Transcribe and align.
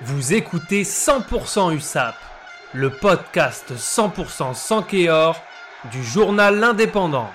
Vous 0.00 0.34
écoutez 0.34 0.82
100% 0.82 1.76
USAP, 1.76 2.16
le 2.72 2.90
podcast 2.90 3.72
100% 3.76 4.54
sans 4.54 4.82
Kéor 4.82 5.40
du 5.92 6.02
journal 6.02 6.58
L'Indépendant. 6.58 7.28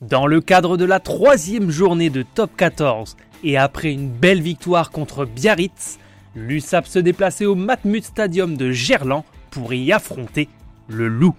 Dans 0.00 0.26
le 0.26 0.40
cadre 0.40 0.78
de 0.78 0.86
la 0.86 1.00
troisième 1.00 1.70
journée 1.70 2.08
de 2.08 2.22
Top 2.22 2.50
14 2.56 3.16
et 3.44 3.58
après 3.58 3.92
une 3.92 4.08
belle 4.08 4.40
victoire 4.40 4.90
contre 4.90 5.26
Biarritz, 5.26 5.98
l'USAP 6.34 6.86
se 6.86 6.98
déplaçait 7.00 7.46
au 7.46 7.56
Matmut 7.56 8.04
Stadium 8.04 8.56
de 8.56 8.70
Gerland 8.70 9.24
pour 9.50 9.74
y 9.74 9.92
affronter 9.92 10.48
le 10.88 11.08
Loup. 11.08 11.34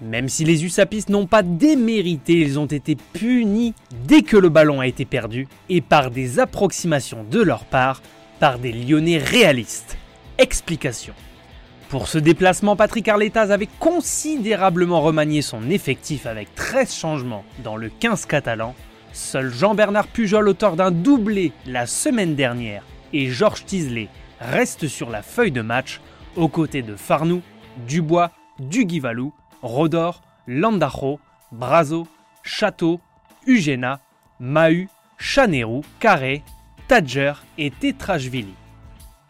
Même 0.00 0.28
si 0.28 0.44
les 0.44 0.64
USAPistes 0.64 1.08
n'ont 1.08 1.26
pas 1.26 1.42
démérité, 1.42 2.34
ils 2.34 2.58
ont 2.58 2.66
été 2.66 2.96
punis 3.12 3.74
dès 4.04 4.22
que 4.22 4.36
le 4.36 4.48
ballon 4.48 4.80
a 4.80 4.86
été 4.86 5.04
perdu 5.04 5.48
et 5.68 5.80
par 5.80 6.10
des 6.10 6.38
approximations 6.38 7.24
de 7.28 7.42
leur 7.42 7.64
part 7.64 8.00
par 8.38 8.60
des 8.60 8.72
Lyonnais 8.72 9.18
réalistes. 9.18 9.98
Explication. 10.38 11.14
Pour 11.88 12.06
ce 12.06 12.18
déplacement, 12.18 12.76
Patrick 12.76 13.08
Arletaz 13.08 13.50
avait 13.50 13.68
considérablement 13.80 15.00
remanié 15.00 15.42
son 15.42 15.68
effectif 15.70 16.26
avec 16.26 16.54
13 16.54 16.94
changements 16.94 17.44
dans 17.64 17.76
le 17.76 17.88
15 17.88 18.26
catalan. 18.26 18.74
Seul 19.12 19.52
Jean-Bernard 19.52 20.06
Pujol, 20.06 20.48
auteur 20.48 20.76
d'un 20.76 20.90
doublé 20.90 21.50
la 21.66 21.86
semaine 21.86 22.36
dernière, 22.36 22.84
et 23.12 23.28
Georges 23.30 23.64
Tisley 23.64 24.08
restent 24.38 24.86
sur 24.86 25.10
la 25.10 25.22
feuille 25.22 25.50
de 25.50 25.62
match 25.62 26.00
aux 26.36 26.48
côtés 26.48 26.82
de 26.82 26.94
Farnou, 26.94 27.40
Dubois, 27.88 28.30
Duguivalou 28.60 29.32
Rodor, 29.62 30.22
Landajo, 30.46 31.20
Brazo, 31.52 32.06
Château, 32.42 33.00
Ugena, 33.46 34.00
Mahu, 34.40 34.88
Chanerou, 35.18 35.82
Carré, 36.00 36.42
Tadger 36.86 37.34
et 37.58 37.70
Tetrashvili. 37.70 38.54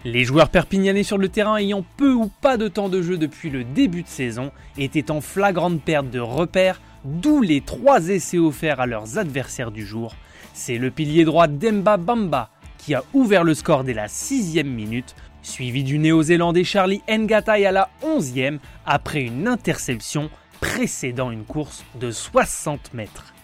Les 0.04 0.24
joueurs 0.24 0.48
perpignanais 0.48 1.02
sur 1.02 1.18
le 1.18 1.28
terrain 1.28 1.56
ayant 1.56 1.84
peu 1.96 2.12
ou 2.12 2.30
pas 2.40 2.56
de 2.56 2.68
temps 2.68 2.88
de 2.88 3.02
jeu 3.02 3.18
depuis 3.18 3.50
le 3.50 3.64
début 3.64 4.04
de 4.04 4.08
saison 4.08 4.52
étaient 4.76 5.10
en 5.10 5.20
flagrante 5.20 5.82
perte 5.82 6.08
de 6.10 6.20
repères, 6.20 6.80
d'où 7.04 7.42
les 7.42 7.60
trois 7.60 8.08
essais 8.08 8.38
offerts 8.38 8.80
à 8.80 8.86
leurs 8.86 9.18
adversaires 9.18 9.72
du 9.72 9.84
jour. 9.84 10.14
C'est 10.54 10.78
le 10.78 10.92
pilier 10.92 11.24
droit 11.24 11.48
Demba 11.48 11.96
Bamba 11.96 12.50
qui 12.78 12.94
a 12.94 13.02
ouvert 13.12 13.44
le 13.44 13.54
score 13.54 13.82
dès 13.82 13.92
la 13.92 14.08
sixième 14.08 14.70
minute 14.70 15.16
suivi 15.42 15.84
du 15.84 15.98
néo-zélandais 15.98 16.64
Charlie 16.64 17.02
Ngatai 17.08 17.66
à 17.66 17.72
la 17.72 17.90
11e 18.04 18.58
après 18.86 19.22
une 19.22 19.48
interception 19.48 20.30
précédant 20.60 21.30
une 21.30 21.44
course 21.44 21.84
de 22.00 22.10
60 22.10 22.94
mètres. 22.94 23.34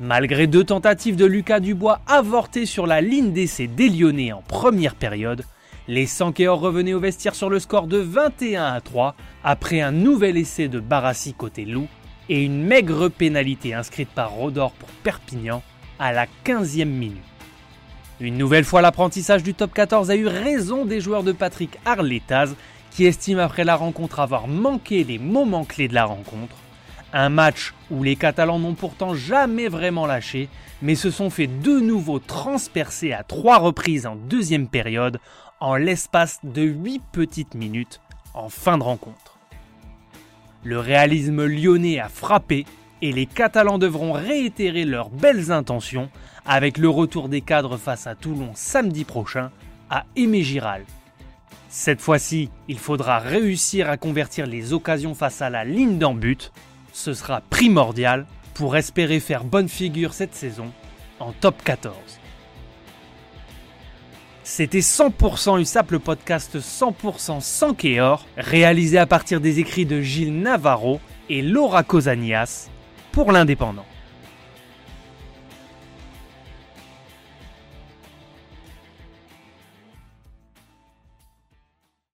Malgré 0.00 0.46
deux 0.46 0.64
tentatives 0.64 1.16
de 1.16 1.24
Lucas 1.24 1.60
Dubois 1.60 2.00
avortées 2.06 2.66
sur 2.66 2.86
la 2.86 3.00
ligne 3.00 3.32
d'essai 3.32 3.66
des 3.66 3.88
Lyonnais 3.88 4.32
en 4.32 4.42
première 4.42 4.94
période, 4.94 5.44
les 5.88 6.06
Sankéors 6.06 6.60
revenaient 6.60 6.94
au 6.94 7.00
vestiaire 7.00 7.34
sur 7.34 7.50
le 7.50 7.58
score 7.58 7.86
de 7.86 7.98
21 7.98 8.64
à 8.64 8.80
3 8.80 9.16
après 9.42 9.80
un 9.80 9.90
nouvel 9.90 10.36
essai 10.36 10.68
de 10.68 10.80
Barassi 10.80 11.32
côté 11.32 11.64
loup 11.64 11.88
et 12.28 12.44
une 12.44 12.62
maigre 12.62 13.08
pénalité 13.08 13.74
inscrite 13.74 14.10
par 14.10 14.30
Rodor 14.32 14.72
pour 14.72 14.88
Perpignan 15.02 15.62
à 15.98 16.12
la 16.12 16.26
15e 16.44 16.84
minute. 16.84 17.37
Une 18.20 18.36
nouvelle 18.36 18.64
fois, 18.64 18.82
l'apprentissage 18.82 19.44
du 19.44 19.54
top 19.54 19.72
14 19.72 20.10
a 20.10 20.16
eu 20.16 20.26
raison 20.26 20.84
des 20.84 21.00
joueurs 21.00 21.22
de 21.22 21.30
Patrick 21.30 21.78
Arletaz, 21.84 22.56
qui 22.90 23.04
estime 23.04 23.38
après 23.38 23.62
la 23.62 23.76
rencontre 23.76 24.18
avoir 24.18 24.48
manqué 24.48 25.04
les 25.04 25.20
moments 25.20 25.64
clés 25.64 25.86
de 25.86 25.94
la 25.94 26.04
rencontre. 26.04 26.56
Un 27.12 27.28
match 27.28 27.74
où 27.92 28.02
les 28.02 28.16
Catalans 28.16 28.58
n'ont 28.58 28.74
pourtant 28.74 29.14
jamais 29.14 29.68
vraiment 29.68 30.04
lâché, 30.04 30.48
mais 30.82 30.96
se 30.96 31.12
sont 31.12 31.30
fait 31.30 31.46
de 31.46 31.78
nouveau 31.78 32.18
transpercer 32.18 33.12
à 33.12 33.22
trois 33.22 33.58
reprises 33.58 34.04
en 34.04 34.16
deuxième 34.16 34.66
période, 34.66 35.20
en 35.60 35.76
l'espace 35.76 36.40
de 36.42 36.62
8 36.62 37.00
petites 37.12 37.54
minutes 37.54 38.00
en 38.34 38.48
fin 38.48 38.78
de 38.78 38.82
rencontre. 38.82 39.38
Le 40.64 40.80
réalisme 40.80 41.46
lyonnais 41.46 42.00
a 42.00 42.08
frappé 42.08 42.66
et 43.02 43.12
les 43.12 43.26
Catalans 43.26 43.78
devront 43.78 44.12
réitérer 44.12 44.84
leurs 44.84 45.10
belles 45.10 45.50
intentions 45.50 46.10
avec 46.44 46.78
le 46.78 46.88
retour 46.88 47.28
des 47.28 47.40
cadres 47.40 47.76
face 47.76 48.06
à 48.06 48.14
Toulon 48.14 48.50
samedi 48.54 49.04
prochain 49.04 49.50
à 49.90 50.04
Aimé 50.16 50.42
Giral. 50.42 50.84
Cette 51.68 52.00
fois-ci, 52.00 52.50
il 52.66 52.78
faudra 52.78 53.18
réussir 53.18 53.90
à 53.90 53.96
convertir 53.96 54.46
les 54.46 54.72
occasions 54.72 55.14
face 55.14 55.42
à 55.42 55.50
la 55.50 55.64
ligne 55.64 55.98
d'en 55.98 56.14
but. 56.14 56.52
Ce 56.92 57.12
sera 57.12 57.42
primordial 57.42 58.26
pour 58.54 58.76
espérer 58.76 59.20
faire 59.20 59.44
bonne 59.44 59.68
figure 59.68 60.14
cette 60.14 60.34
saison 60.34 60.72
en 61.20 61.32
top 61.32 61.62
14. 61.62 61.94
C'était 64.42 64.78
100% 64.78 65.60
USAP, 65.60 65.90
le 65.90 65.98
podcast 65.98 66.58
100% 66.58 67.42
sans 67.42 67.74
Kéor, 67.74 68.24
réalisé 68.38 68.96
à 68.96 69.06
partir 69.06 69.42
des 69.42 69.60
écrits 69.60 69.84
de 69.84 70.00
Gilles 70.00 70.40
Navarro 70.40 71.00
et 71.28 71.42
Laura 71.42 71.82
Cosanias 71.82 72.70
pour 73.18 73.32
l'indépendant. 73.32 73.84